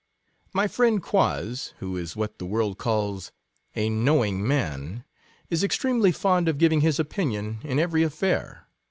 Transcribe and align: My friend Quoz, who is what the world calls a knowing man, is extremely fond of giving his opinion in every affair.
My 0.51 0.67
friend 0.67 0.99
Quoz, 0.99 1.73
who 1.77 1.95
is 1.95 2.15
what 2.15 2.39
the 2.39 2.45
world 2.47 2.79
calls 2.79 3.31
a 3.75 3.87
knowing 3.87 4.41
man, 4.47 5.03
is 5.51 5.63
extremely 5.63 6.11
fond 6.11 6.49
of 6.49 6.57
giving 6.57 6.81
his 6.81 6.97
opinion 6.99 7.59
in 7.63 7.77
every 7.77 8.01
affair. 8.01 8.65